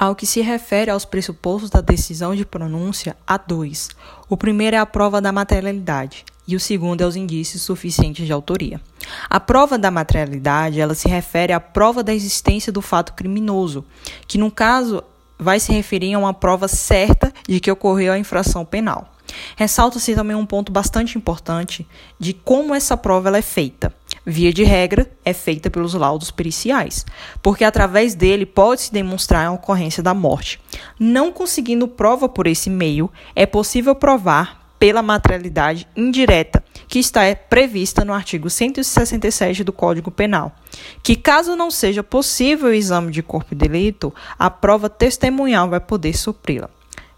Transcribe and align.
Ao 0.00 0.14
que 0.14 0.24
se 0.24 0.40
refere 0.40 0.90
aos 0.90 1.04
pressupostos 1.04 1.68
da 1.68 1.82
decisão 1.82 2.34
de 2.34 2.46
pronúncia, 2.46 3.14
há 3.26 3.36
dois. 3.36 3.90
O 4.30 4.34
primeiro 4.34 4.74
é 4.74 4.78
a 4.78 4.86
prova 4.86 5.20
da 5.20 5.30
materialidade 5.30 6.24
e 6.48 6.56
o 6.56 6.60
segundo 6.60 7.02
é 7.02 7.06
os 7.06 7.16
indícios 7.16 7.60
suficientes 7.60 8.24
de 8.24 8.32
autoria. 8.32 8.80
A 9.28 9.38
prova 9.38 9.76
da 9.76 9.90
materialidade, 9.90 10.80
ela 10.80 10.94
se 10.94 11.06
refere 11.06 11.52
à 11.52 11.60
prova 11.60 12.02
da 12.02 12.14
existência 12.14 12.72
do 12.72 12.80
fato 12.80 13.12
criminoso, 13.12 13.84
que 14.26 14.38
no 14.38 14.50
caso 14.50 15.04
vai 15.38 15.60
se 15.60 15.70
referir 15.70 16.14
a 16.14 16.18
uma 16.18 16.32
prova 16.32 16.66
certa 16.66 17.30
de 17.46 17.60
que 17.60 17.70
ocorreu 17.70 18.14
a 18.14 18.18
infração 18.18 18.64
penal. 18.64 19.12
Ressalta-se 19.54 20.14
também 20.14 20.34
um 20.34 20.46
ponto 20.46 20.72
bastante 20.72 21.18
importante 21.18 21.86
de 22.18 22.32
como 22.32 22.74
essa 22.74 22.96
prova 22.96 23.36
é 23.36 23.42
feita 23.42 23.92
via 24.24 24.52
de 24.52 24.64
regra, 24.64 25.10
é 25.24 25.32
feita 25.32 25.70
pelos 25.70 25.94
laudos 25.94 26.30
periciais, 26.30 27.06
porque 27.42 27.64
através 27.64 28.14
dele 28.14 28.46
pode-se 28.46 28.92
demonstrar 28.92 29.46
a 29.46 29.52
ocorrência 29.52 30.02
da 30.02 30.14
morte. 30.14 30.60
Não 30.98 31.32
conseguindo 31.32 31.88
prova 31.88 32.28
por 32.28 32.46
esse 32.46 32.70
meio, 32.70 33.10
é 33.34 33.46
possível 33.46 33.94
provar 33.94 34.60
pela 34.78 35.02
materialidade 35.02 35.86
indireta, 35.94 36.64
que 36.88 36.98
está 36.98 37.20
prevista 37.36 38.02
no 38.02 38.14
artigo 38.14 38.48
167 38.48 39.62
do 39.62 39.74
Código 39.74 40.10
Penal, 40.10 40.56
que 41.02 41.14
caso 41.14 41.54
não 41.54 41.70
seja 41.70 42.02
possível 42.02 42.70
o 42.70 42.72
exame 42.72 43.12
de 43.12 43.22
corpo 43.22 43.54
de 43.54 43.68
delito, 43.68 44.12
a 44.38 44.48
prova 44.48 44.88
testemunhal 44.88 45.68
vai 45.68 45.80
poder 45.80 46.16
supri-la. 46.16 46.70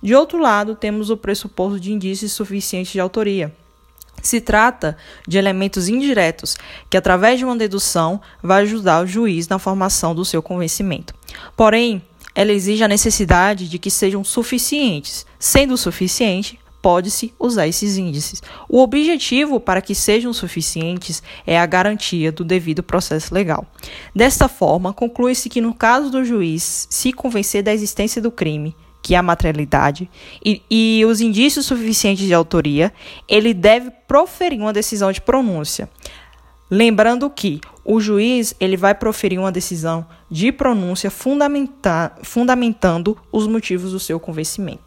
De 0.02 0.16
outro 0.16 0.38
lado, 0.38 0.74
temos 0.74 1.10
o 1.10 1.16
pressuposto 1.16 1.78
de 1.78 1.92
indícios 1.92 2.32
suficientes 2.32 2.92
de 2.92 2.98
autoria, 2.98 3.54
se 4.22 4.40
trata 4.40 4.96
de 5.26 5.36
elementos 5.36 5.88
indiretos 5.88 6.56
que, 6.88 6.96
através 6.96 7.38
de 7.38 7.44
uma 7.44 7.56
dedução, 7.56 8.20
vai 8.42 8.62
ajudar 8.62 9.02
o 9.02 9.06
juiz 9.06 9.48
na 9.48 9.58
formação 9.58 10.14
do 10.14 10.24
seu 10.24 10.42
convencimento. 10.42 11.14
Porém, 11.56 12.02
ela 12.34 12.52
exige 12.52 12.82
a 12.82 12.88
necessidade 12.88 13.68
de 13.68 13.78
que 13.78 13.90
sejam 13.90 14.24
suficientes. 14.24 15.26
Sendo 15.38 15.76
suficiente, 15.76 16.58
pode-se 16.80 17.32
usar 17.38 17.68
esses 17.68 17.96
índices. 17.96 18.42
O 18.68 18.80
objetivo 18.80 19.60
para 19.60 19.80
que 19.80 19.94
sejam 19.94 20.32
suficientes 20.32 21.22
é 21.46 21.58
a 21.58 21.66
garantia 21.66 22.32
do 22.32 22.44
devido 22.44 22.82
processo 22.82 23.32
legal. 23.32 23.66
Desta 24.14 24.48
forma, 24.48 24.92
conclui-se 24.92 25.48
que, 25.48 25.60
no 25.60 25.74
caso 25.74 26.10
do 26.10 26.24
juiz 26.24 26.86
se 26.90 27.12
convencer 27.12 27.62
da 27.62 27.72
existência 27.72 28.20
do 28.20 28.30
crime 28.30 28.74
que 29.02 29.14
é 29.14 29.18
a 29.18 29.22
materialidade, 29.22 30.08
e, 30.44 30.62
e 30.70 31.04
os 31.04 31.20
indícios 31.20 31.66
suficientes 31.66 32.24
de 32.24 32.32
autoria, 32.32 32.92
ele 33.28 33.52
deve 33.52 33.90
proferir 34.06 34.60
uma 34.60 34.72
decisão 34.72 35.10
de 35.10 35.20
pronúncia. 35.20 35.90
Lembrando 36.70 37.28
que 37.28 37.60
o 37.84 38.00
juiz 38.00 38.54
ele 38.58 38.78
vai 38.78 38.94
proferir 38.94 39.38
uma 39.38 39.52
decisão 39.52 40.06
de 40.30 40.50
pronúncia 40.50 41.10
fundamenta, 41.10 42.12
fundamentando 42.22 43.18
os 43.30 43.46
motivos 43.46 43.92
do 43.92 44.00
seu 44.00 44.18
convencimento. 44.18 44.80